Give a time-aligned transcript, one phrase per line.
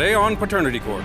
[0.00, 1.04] Today on Paternity Court.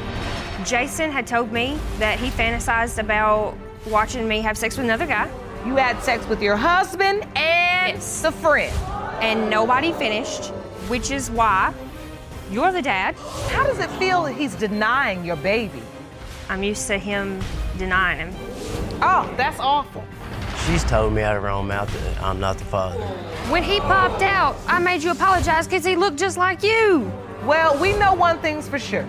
[0.63, 5.29] Jason had told me that he fantasized about watching me have sex with another guy.
[5.65, 8.21] You had sex with your husband and Yes.
[8.21, 8.73] the friend.
[9.21, 10.45] And nobody finished,
[10.87, 11.73] which is why
[12.49, 13.15] you're the dad.
[13.49, 15.83] How does it feel that he's denying your baby?
[16.47, 17.41] I'm used to him
[17.77, 18.35] denying him.
[19.01, 20.05] Oh, that's awful.
[20.67, 23.01] She's told me out of her own mouth that I'm not the father.
[23.51, 27.11] When he popped out, I made you apologize because he looked just like you.
[27.43, 29.05] Well, we know one thing's for sure.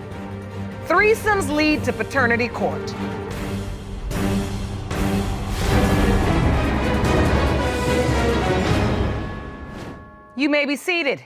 [0.85, 2.93] Threesomes lead to paternity court.
[10.35, 11.23] You may be seated.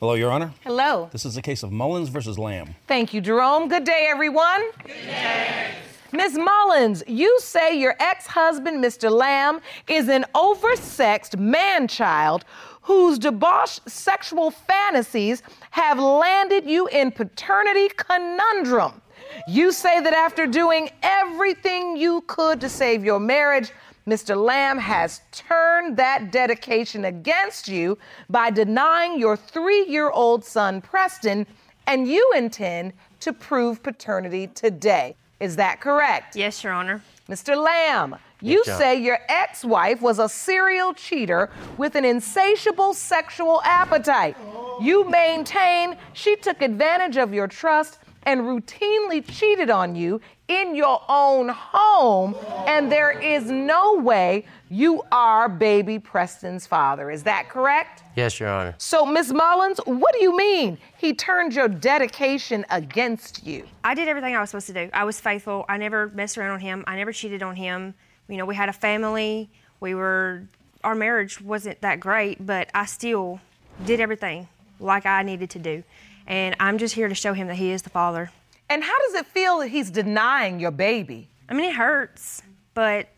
[0.00, 0.52] Hello, Your Honor.
[0.62, 1.10] Hello.
[1.12, 2.74] This is a case of Mullins versus Lamb.
[2.86, 3.68] Thank you, Jerome.
[3.68, 4.70] Good day, everyone.
[4.82, 5.74] Good day.
[6.14, 6.38] Ms.
[6.38, 9.10] Mullins, you say your ex husband, Mr.
[9.10, 12.44] Lamb, is an oversexed man child
[12.84, 19.00] whose debauched sexual fantasies have landed you in paternity conundrum.
[19.48, 23.72] You say that after doing everything you could to save your marriage,
[24.06, 24.36] Mr.
[24.36, 27.96] Lamb has turned that dedication against you
[28.28, 31.46] by denying your three year old son, Preston,
[31.86, 35.16] and you intend to prove paternity today.
[35.40, 36.36] Is that correct?
[36.36, 37.02] Yes, Your Honor.
[37.30, 37.56] Mr.
[37.56, 38.78] Lamb, you job.
[38.78, 44.36] say your ex wife was a serial cheater with an insatiable sexual appetite.
[44.80, 51.00] You maintain she took advantage of your trust and routinely cheated on you in your
[51.08, 52.34] own home,
[52.66, 57.10] and there is no way you are baby Preston's father.
[57.10, 58.02] Is that correct?
[58.16, 58.74] Yes, Your Honor.
[58.78, 59.32] So, Ms.
[59.32, 63.66] Mullins, what do you mean he turned your dedication against you?
[63.84, 64.90] I did everything I was supposed to do.
[64.92, 65.64] I was faithful.
[65.68, 66.84] I never messed around on him.
[66.86, 67.94] I never cheated on him.
[68.28, 69.50] You know, we had a family.
[69.80, 70.44] We were,
[70.82, 73.40] our marriage wasn't that great, but I still
[73.84, 74.48] did everything
[74.80, 75.84] like I needed to do.
[76.26, 78.30] And I'm just here to show him that he is the father.
[78.70, 81.28] And how does it feel that he's denying your baby?
[81.48, 82.42] I mean, it hurts,
[82.72, 83.08] but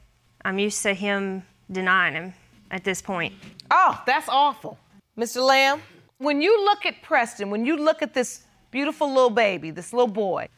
[0.44, 2.34] I'm used to him denying him
[2.70, 3.34] at this point.
[3.70, 4.78] Oh, that's awful.
[5.16, 5.44] Mr.
[5.46, 5.80] Lamb,
[6.18, 10.08] when you look at Preston, when you look at this beautiful little baby, this little
[10.08, 10.48] boy,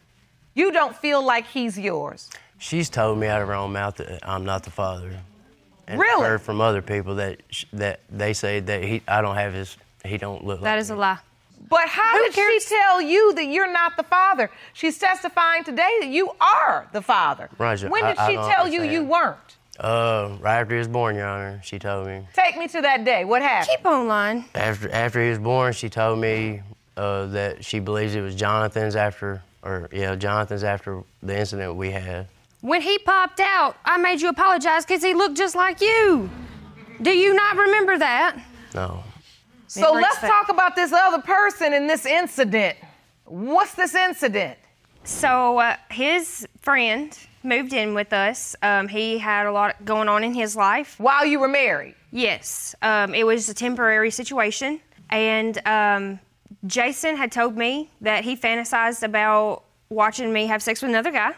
[0.55, 2.31] you don't feel like he's yours.
[2.59, 5.13] She's told me out of her own mouth that I'm not the father.
[5.87, 6.25] And Really?
[6.25, 9.55] I've heard from other people that sh- that they say that he I don't have
[9.55, 11.19] his he don't look like That is a lie.
[11.69, 12.63] But how Who did cares?
[12.65, 14.51] she tell you that you're not the father?
[14.75, 17.49] She's testifying today that you are the father.
[17.59, 19.37] Roger, When did I she don't tell you you weren't?
[19.79, 22.27] Uh, right after he was born, Your Honor, she told me.
[22.35, 23.25] Take me to that day.
[23.25, 23.77] What happened?
[23.77, 24.45] Keep on lying.
[24.55, 26.63] After after he was born, she told me
[26.97, 31.91] uh, that she believes it was Jonathan's after, or yeah, Jonathan's after the incident we
[31.93, 32.27] had.
[32.61, 36.29] When he popped out, I made you apologize because he looked just like you.
[37.01, 38.37] Do you not remember that?
[38.75, 39.05] No,
[39.69, 42.77] So It let's looks talk about this other person in this incident.
[43.25, 44.59] What's this incident?
[45.05, 48.57] So uh, his friend moved in with us.
[48.63, 50.99] Um, he had a lot going on in his life.
[50.99, 51.95] While you were married.
[52.11, 54.81] Yes, um, it was a temporary situation,
[55.11, 56.19] and um,
[56.67, 61.33] Jason had told me that he fantasized about watching me have sex with another guy.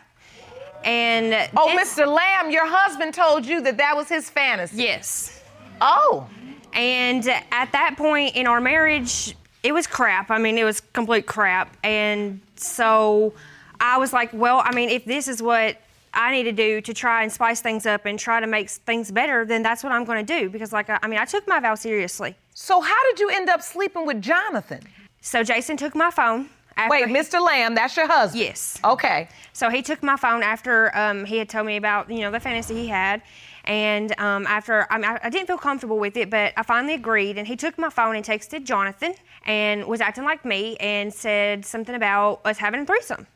[0.85, 2.07] And Oh, this- Mr.
[2.07, 4.83] Lamb, your husband told you that that was his fantasy.
[4.83, 5.37] yes,
[5.83, 6.27] Oh,
[6.73, 10.31] And at that point in our marriage, it was crap.
[10.31, 11.77] I mean, it was complete crap.
[11.83, 13.33] And so
[13.81, 15.77] I was like, well, I mean, if this is what
[16.15, 19.11] I need to do to try and spice things up and try to make things
[19.11, 20.49] better, then that's what I'm going to do.
[20.51, 22.35] Because, like, I I mean, I took my vow seriously.
[22.55, 24.81] so how did you end up sleeping with Jonathan?
[25.23, 26.49] So Jason took my phone.
[26.77, 27.45] After Wait, he- Mr.
[27.45, 28.41] Lamb, that's your husband?
[28.43, 28.79] Yes.
[28.85, 29.29] Okay.
[29.53, 32.41] So he took my phone after um, he had told me about you know the
[32.41, 33.21] fantasy he had,
[33.65, 36.95] and um, after I, mean, I, I didn't feel comfortable with it, but I finally
[36.95, 37.37] agreed.
[37.39, 39.15] And he took my phone and texted Jonathan
[39.47, 43.27] and was acting like me and said something about us having a threesome.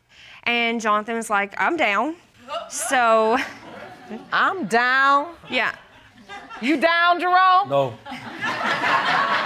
[0.45, 2.17] And Jonathan was like, "I'm down."
[2.69, 3.39] So
[4.33, 5.35] I'm down.
[5.51, 5.75] yeah,
[6.61, 7.69] You down, Jerome?
[7.71, 7.95] No.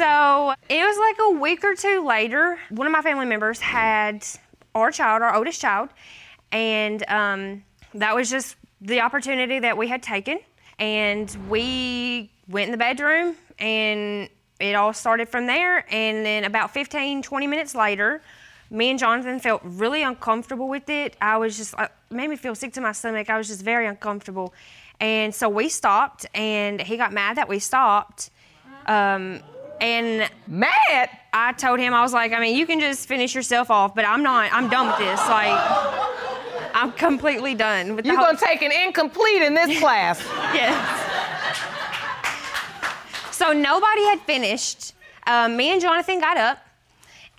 [0.00, 2.58] So it was like a week or two later.
[2.70, 4.26] One of my family members had
[4.74, 5.90] our child, our oldest child,
[6.50, 10.38] and um, that was just the opportunity that we had taken,
[10.78, 15.84] and we went in the bedroom, and it all started from there.
[15.92, 18.22] And then about 15, 20 minutes later,
[18.70, 21.14] me and Jonathan felt really uncomfortable with it.
[21.20, 23.28] I was just, uh, it made me feel sick to my stomach.
[23.28, 24.54] I was just very uncomfortable.
[24.98, 28.30] And so we stopped, and he got mad that we stopped.
[28.86, 29.42] Um,
[29.80, 31.10] and Mad?
[31.32, 34.04] I told him, I was like, I mean, you can just finish yourself off, but
[34.04, 35.20] I'm not, I'm done with this.
[35.28, 35.58] Like,
[36.74, 40.22] I'm completely done with You're gonna take an incomplete in this class?
[40.54, 40.76] Yes.
[43.30, 44.94] So nobody had finished.
[45.26, 46.58] Um, me and Jonathan got up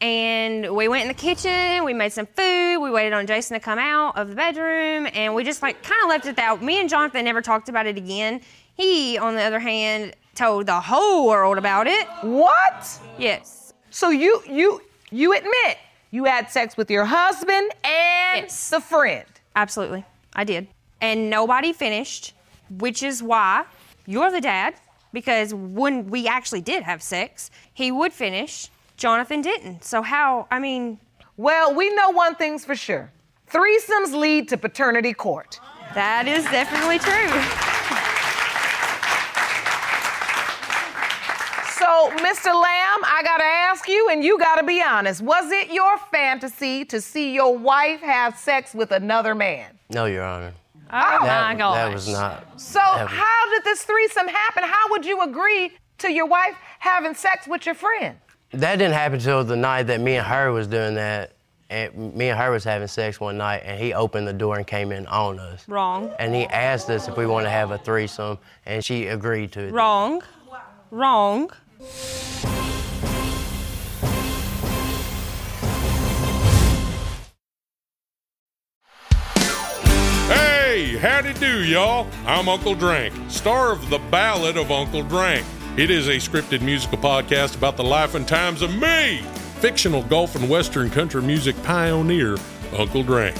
[0.02, 1.84] and we went in the kitchen.
[1.84, 2.80] We made some food.
[2.80, 6.02] We waited on Jason to come out of the bedroom and we just like kind
[6.04, 6.62] of left it that.
[6.62, 8.42] Me and Jonathan never talked about it again.
[8.74, 12.07] He, on the other hand, told the whole world about it.
[12.22, 13.00] What?
[13.18, 13.74] Yes.
[13.89, 14.81] So you you
[15.12, 15.78] you admit
[16.12, 18.69] you had sex with your husband and Yes.
[18.69, 19.25] the friend.
[19.56, 20.06] Absolutely.
[20.33, 20.68] I did.
[21.01, 22.33] And nobody finished,
[22.80, 23.66] which is why
[24.06, 24.75] you're the dad,
[25.13, 28.69] because when we actually did have sex, he would finish.
[28.98, 29.83] Jonathan didn't.
[29.83, 31.00] So, how, I mean,
[31.38, 33.12] Well, we know one thing's for sure.
[33.51, 35.60] Threesomes lead to paternity court.
[35.95, 37.31] that is definitely true.
[41.80, 42.48] So, Mr.
[42.53, 45.21] Lamb, I gotta ask you, and you gotta be honest.
[45.21, 49.77] Was it your fantasy to see your wife have sex with another man?
[49.89, 50.53] No, Your Honor.
[50.94, 51.75] Oh, my That, gosh.
[51.75, 52.59] that was not.
[52.59, 53.06] So, ever.
[53.07, 54.63] how did this threesome happen?
[54.63, 58.18] How would you agree to your wife having sex with your friend?
[58.51, 61.33] That didn't happen till the night that me and her was doing that.
[61.69, 64.68] And me and her was having sex one night, and he opened the door and
[64.68, 65.65] came in on us.
[65.69, 66.12] Wrong.
[66.19, 69.62] And he asked us if we want to have a threesome, and she agreed to
[69.68, 69.71] it.
[69.71, 70.21] Wrong.
[70.89, 71.50] Wrong.
[71.81, 71.88] Hey,
[80.98, 82.07] howdy do, y'all.
[82.28, 85.44] I'm Uncle Drank, star of The Ballad of Uncle Drank.
[85.75, 89.24] It is a scripted musical podcast about the life and times of me,
[89.57, 92.38] fictional golf and western country music pioneer,
[92.78, 93.39] Uncle Drank.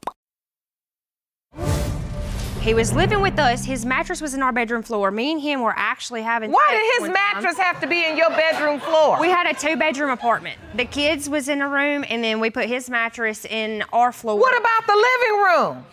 [2.61, 3.65] He was living with us.
[3.65, 5.09] His mattress was in our bedroom floor.
[5.09, 7.33] Me and him were actually having Why did his one time.
[7.41, 9.19] mattress have to be in your bedroom floor?
[9.19, 10.59] We had a two bedroom apartment.
[10.75, 14.37] The kids was in a room and then we put his mattress in our floor.
[14.37, 15.85] What about the living room?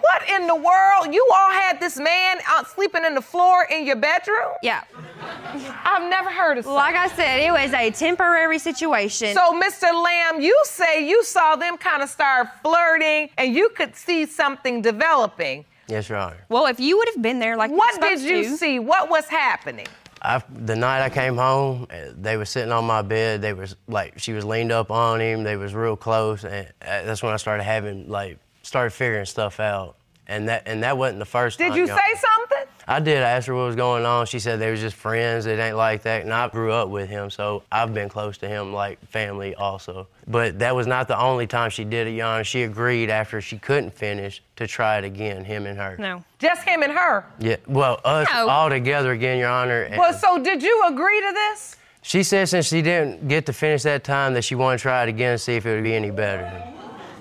[0.00, 1.14] What in the world?
[1.14, 4.52] You all had this man uh, sleeping in the floor in your bedroom?
[4.62, 4.84] Yeah.
[5.20, 9.34] I've never heard of Like I said, it was a temporary situation.
[9.34, 9.92] So, Mr.
[9.92, 14.82] Lamb, you say you saw them kind of start flirting and you could see something
[14.82, 15.64] developing.
[15.88, 16.44] Yes, Your Honor.
[16.48, 18.78] well, if you would have been there like What did you to, see?
[18.78, 19.86] What was happening?
[20.20, 23.40] I, the night I came home, uh, they were sitting on my bed.
[23.40, 25.44] They was like, she was leaned up on him.
[25.44, 29.60] They was real close, and uh, that's when I started having like, started figuring stuff
[29.60, 29.96] out.
[30.26, 31.78] And that, and that wasn't the first Did time.
[31.78, 32.67] you Your say something?
[32.90, 33.18] I did.
[33.22, 34.24] I asked her what was going on.
[34.24, 35.44] She said they was just friends.
[35.44, 36.22] It ain't like that.
[36.22, 40.08] And I grew up with him, so I've been close to him like family also.
[40.26, 42.44] But that was not the only time she did it, Your Honor.
[42.44, 45.96] She agreed after she couldn't finish to try it again, him and her.
[45.98, 46.24] No.
[46.38, 47.26] Just him and her.
[47.38, 47.56] Yeah.
[47.66, 48.48] Well, us No.
[48.48, 49.86] all together again, Your Honor.
[49.96, 51.76] Well, so did you agree to this?
[52.00, 55.02] She said since she didn't get to finish that time that she wanted to try
[55.02, 56.50] it again and see if it would be any better.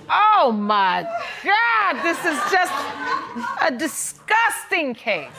[0.10, 1.04] Oh my
[1.44, 2.72] God, this is just
[3.62, 5.32] a disgusting case.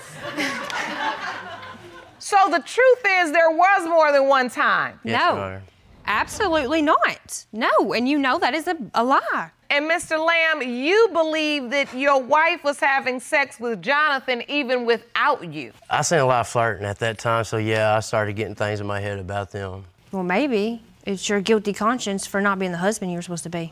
[2.18, 5.00] So the truth is, there was more than one time.
[5.04, 5.36] Yes, no.
[5.36, 5.62] Your
[6.08, 7.44] Absolutely not.
[7.52, 7.92] No.
[7.92, 9.50] And you know that is a, a lie.
[9.70, 10.18] And Mr.
[10.18, 15.72] Lamb, you believe that your wife was having sex with Jonathan even without you.
[15.90, 18.80] I seen a lot of flirting at that time, so yeah, I started getting things
[18.80, 19.84] in my head about them.
[20.10, 23.50] Well, maybe it's your guilty conscience for not being the husband you were supposed to
[23.50, 23.70] be.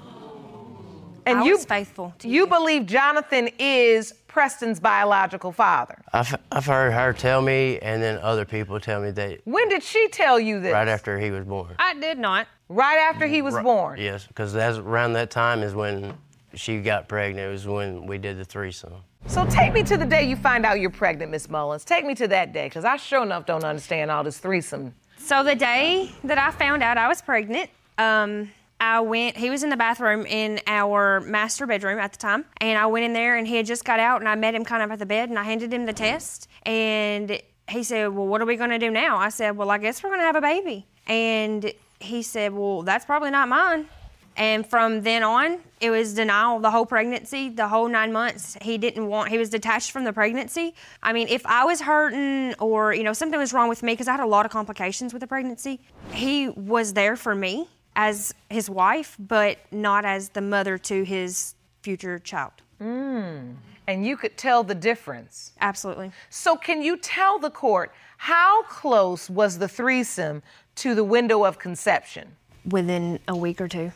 [1.27, 2.47] And I you was faithful to you you.
[2.47, 5.97] believe Jonathan is Preston's biological father.
[6.13, 9.83] I've, I've heard her tell me, and then other people tell me that When did
[9.83, 10.73] she tell you this?
[10.73, 11.75] right after he was born.
[11.79, 12.47] I did not.
[12.69, 13.99] Right after he was born.
[14.01, 16.15] Yes, because that's around that time is when
[16.55, 17.49] she got pregnant.
[17.49, 18.95] It was when we did the threesome.
[19.27, 21.85] So take me to the day you find out you're pregnant, Miss Mullins.
[21.85, 24.95] Take me to that day, because I sure enough don't understand all this threesome.
[25.19, 29.37] So the day that I found out I was pregnant, um, I went.
[29.37, 33.05] He was in the bathroom in our master bedroom at the time, and I went
[33.05, 34.99] in there, and he had just got out, and I met him kind of at
[34.99, 38.57] the bed, and I handed him the test, and he said, "Well, what are we
[38.57, 40.87] going to do now?" I said, "Well, I guess we're going to have a baby,"
[41.07, 43.89] and he said, "Well, that's probably not mine."
[44.37, 48.57] And from then on, it was denial the whole pregnancy, the whole nine months.
[48.61, 50.75] He didn't want, he was detached from the pregnancy.
[51.03, 54.09] I mean, if I was hurting or, you know, something was wrong with me, because
[54.09, 55.81] I had a lot of complications with the pregnancy,
[56.13, 61.55] he was there for me as his wife, but not as the mother to his
[61.83, 62.53] future child.
[62.81, 63.55] Mm.
[63.89, 65.53] And you could tell the difference.
[65.61, 66.13] Absolutely.
[66.29, 70.43] So, can you tell the court how close was the threesome
[70.77, 72.37] to the window of conception?
[72.69, 73.93] Within a week or two.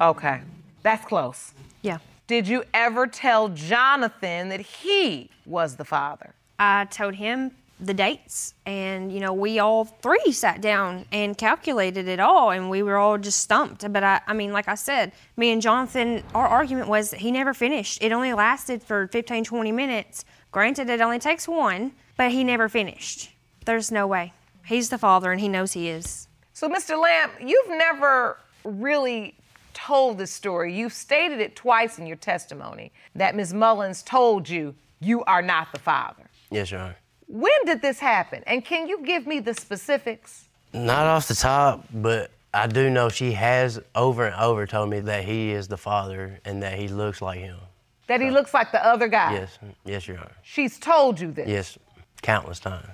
[0.00, 0.40] Okay,
[0.82, 1.52] that's close.
[1.82, 1.98] Yeah.
[2.26, 6.34] Did you ever tell Jonathan that he was the father?
[6.58, 12.08] I told him the dates, and you know, we all three sat down and calculated
[12.08, 13.90] it all, and we were all just stumped.
[13.92, 17.52] But I, I mean, like I said, me and Jonathan, our argument was he never
[17.52, 18.02] finished.
[18.02, 20.24] It only lasted for 15, 20 minutes.
[20.52, 23.30] Granted, it only takes one, but he never finished.
[23.64, 24.32] There's no way.
[24.66, 26.28] He's the father, and he knows he is.
[26.52, 27.00] So, Mr.
[27.00, 29.36] Lamb, you've never really
[29.74, 30.72] told this story.
[30.72, 33.52] You've stated it twice in your testimony that Ms.
[33.52, 36.30] Mullins told you you are not the father.
[36.50, 36.96] Yes, Your Honor.
[37.26, 38.42] When did this happen?
[38.46, 40.48] And can you give me the specifics?
[40.72, 45.00] Not off the top, but I do know she has over and over told me
[45.00, 47.56] that he is the father and that he looks like him.
[48.06, 49.32] That he looks like the other guy?
[49.32, 50.36] Yes, yes, Your Honor.
[50.42, 51.48] She's told you this?
[51.48, 51.78] Yes,
[52.22, 52.86] countless times.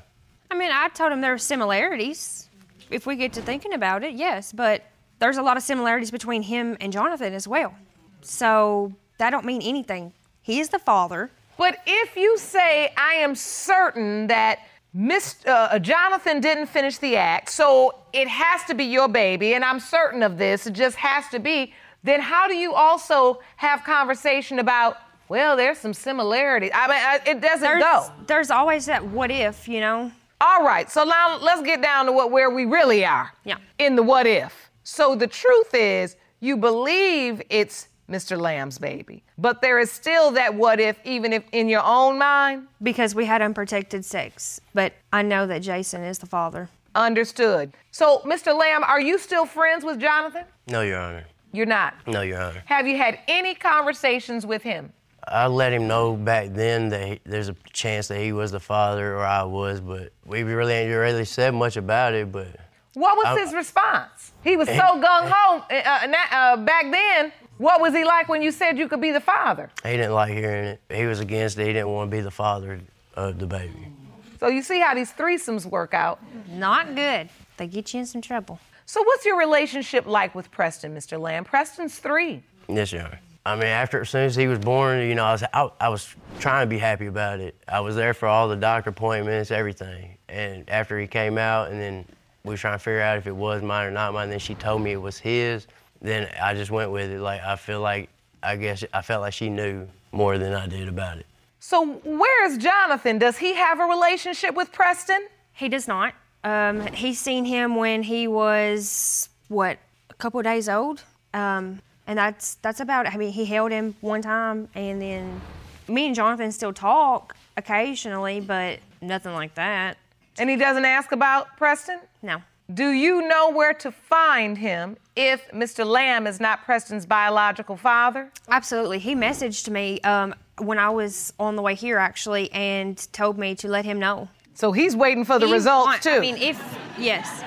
[0.51, 2.49] I mean, I told him there were similarities.
[2.91, 4.85] If we get to thinking about it, yes, but
[5.19, 7.75] there's a lot of similarities between him and Jonathan as well.
[8.21, 10.13] So that don't mean anything.
[10.43, 11.31] He is the father.
[11.61, 14.61] But if you say, I am certain that
[14.95, 19.63] Miss, uh, Jonathan didn't finish the act, so it has to be your baby, and
[19.63, 23.85] I'm certain of this, it just has to be, then how do you also have
[23.85, 24.97] conversation about,
[25.29, 26.71] well, there's some similarities?
[26.75, 28.11] I mean, I, it doesn't There's, go.
[28.27, 30.11] there's always that what if, you know?
[30.41, 33.31] All right, so now let's get down to what where we really are.
[33.45, 33.59] Yeah.
[33.79, 34.71] In the what if.
[34.83, 38.39] So the truth is, you believe it's Mr.
[38.39, 42.67] Lamb's baby, but there is still that what if, even if in your own mind.
[42.83, 44.61] Because we had unprotected sex.
[44.75, 46.69] But I know that Jason is the father.
[46.95, 47.73] Understood.
[47.93, 48.57] So, Mr.
[48.59, 50.45] Lamb, are you still friends with Jonathan?
[50.67, 51.25] No, Your Honor.
[51.53, 51.95] You're not.
[52.07, 52.63] No, Your Honor.
[52.67, 54.93] Have you had any conversations with him?
[55.29, 58.59] I let him know back then that he, there's a chance that he was the
[58.61, 62.33] father or I was, but we really ain't really said much about it.
[62.33, 62.49] But
[62.95, 64.33] What was I- his response?
[64.43, 67.33] He was so gung ho uh, uh, uh, back then.
[67.61, 69.69] What was he like when you said you could be the father?
[69.83, 70.81] he didn't like hearing it.
[70.89, 71.67] He was against it.
[71.67, 72.81] He didn't want to be the father
[73.17, 73.93] of the baby.
[74.39, 76.21] So you see how these threesomes work out.
[76.49, 77.29] Not good.
[77.59, 78.59] They get you in some trouble.
[78.87, 81.21] So what's your relationship like with Preston, Mr.
[81.21, 81.45] Lamb?
[81.45, 82.43] Preston's three.
[82.67, 83.21] Yes, Your Honor.
[83.45, 85.89] I mean, after as soon as he was born, you know, I was I, I
[85.91, 87.57] was trying to be happy about it.
[87.69, 90.17] I was there for all the doctor appointments, everything.
[90.31, 92.07] And after he came out, and then
[92.43, 94.31] we were trying to figure out if it was mine or not mine.
[94.31, 95.67] Then she told me it was his.
[96.03, 97.21] Then I just went with it.
[97.21, 98.09] Like I feel like
[98.43, 101.27] I guess I felt like she knew more than I did about it.
[101.59, 103.19] So where is Jonathan?
[103.19, 105.29] Does he have a relationship with Preston?
[105.53, 106.15] He does not.
[106.43, 109.79] Um, he's seen him when he was what
[110.09, 111.05] a couple days old,
[111.35, 113.15] um, and that's that's about it.
[113.15, 115.41] I mean, he held him one time, and then
[115.87, 119.99] me and Jonathan still talk occasionally, but nothing like that.
[120.39, 122.01] And he doesn't ask about Preston?
[122.23, 122.43] No.
[122.73, 125.85] Do you know where to find him if Mr.
[125.85, 128.31] Lamb is not Preston's biological father?
[128.49, 128.99] Absolutely.
[128.99, 133.55] He messaged me um, when I was on the way here, actually, and told me
[133.57, 134.29] to let him know.
[134.55, 136.11] So he's waiting for the He results want- too.
[136.11, 136.63] I mean, if
[136.99, 137.43] yes,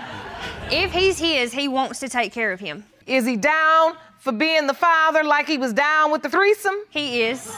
[0.71, 2.83] if he's his, he wants to take care of him.
[3.05, 6.75] is he down for being the father like he was down with the threesome?
[6.89, 7.55] He is.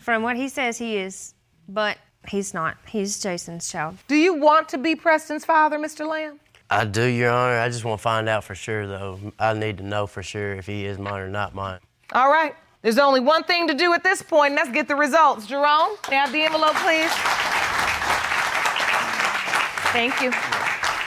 [0.00, 1.34] From what he says, he is,
[1.68, 1.98] but
[2.28, 2.76] he's not.
[2.86, 3.98] He's Jason's child.
[4.08, 6.06] Do you want to be Preston's father, Mr.
[6.08, 6.38] Lamb?
[6.72, 7.58] I do, Your Honor.
[7.58, 9.20] I just want to find out for sure, though.
[9.38, 11.80] I need to know for sure if he is mine or not mine.
[12.12, 12.54] All right.
[12.80, 15.46] There's only one thing to do at this point, and that's get the results.
[15.46, 17.10] Jerome, have the envelope, please?
[19.92, 20.32] Thank you.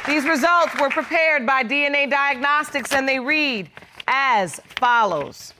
[0.05, 3.67] These results were prepared by DNA Diagnostics, and they read
[4.07, 5.51] as follows.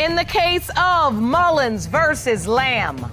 [0.00, 3.12] In the case of Mullins versus Lamb,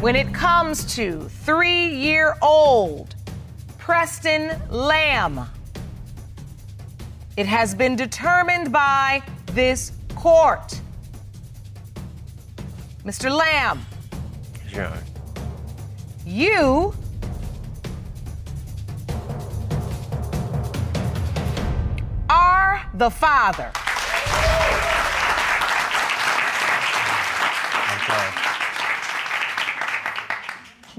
[0.00, 3.14] When it comes to three year old
[3.76, 5.46] Preston Lamb,
[7.36, 10.80] it has been determined by this court.
[13.04, 13.30] Mr.
[13.30, 13.84] Lamb,
[14.74, 15.02] Honor.
[16.24, 16.94] you
[22.30, 23.70] are the father.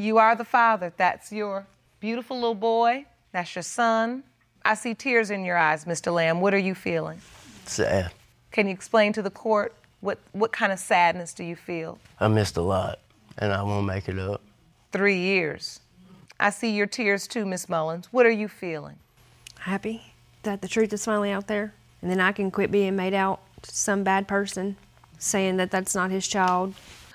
[0.01, 0.91] You are the father.
[0.97, 1.67] That's your
[1.99, 3.05] beautiful little boy.
[3.33, 4.23] That's your son.
[4.65, 6.11] I see tears in your eyes, Mr.
[6.11, 6.41] Lamb.
[6.41, 7.21] What are you feeling?
[7.67, 8.11] Sad.
[8.49, 11.99] Can you explain to the court what, what kind of sadness do you feel?
[12.19, 12.97] I missed a lot,
[13.37, 14.41] and I won't make it up.
[14.91, 15.81] Three years.
[16.39, 18.07] I see your tears too, Miss Mullins.
[18.11, 18.95] What are you feeling?
[19.59, 20.01] Happy
[20.41, 23.41] that the truth is finally out there, and then I can quit being made out
[23.61, 24.77] to some bad person
[25.19, 26.73] saying that that's not his child.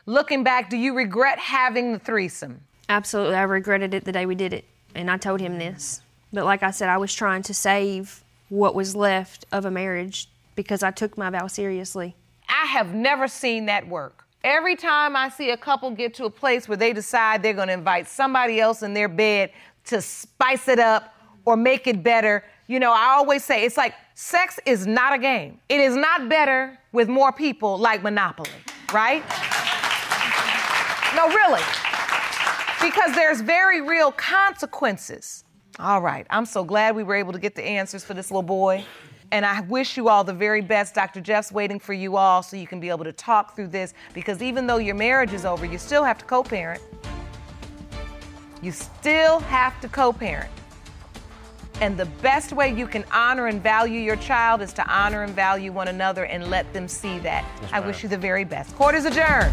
[0.08, 2.60] Looking back, do you regret having the threesome?
[2.88, 4.64] Absolutely, I regretted it the day we did it,
[4.94, 6.00] and I told him this.
[6.32, 10.28] But like I said, I was trying to save what was left of a marriage
[10.54, 12.14] because I took my vow seriously.
[12.48, 14.24] I have never seen that work.
[14.44, 17.68] Every time I see a couple get to a place where they decide they're going
[17.68, 19.50] to invite somebody else in their bed
[19.86, 21.14] to spice it up
[21.44, 25.18] or make it better, you know, I always say it's like sex is not a
[25.18, 25.58] game.
[25.68, 28.50] It is not better with more people like Monopoly,
[28.92, 29.22] right?
[31.16, 31.62] No, really.
[32.86, 35.42] Because there's very real consequences.
[35.80, 38.44] All right, I'm so glad we were able to get the answers for this little
[38.44, 38.84] boy.
[39.32, 40.94] And I wish you all the very best.
[40.94, 41.20] Dr.
[41.20, 44.40] Jeff's waiting for you all so you can be able to talk through this because
[44.40, 46.80] even though your marriage is over, you still have to co parent.
[48.62, 50.52] You still have to co parent.
[51.80, 55.34] And the best way you can honor and value your child is to honor and
[55.34, 57.44] value one another and let them see that.
[57.72, 58.76] I wish you the very best.
[58.76, 59.52] Court is adjourned.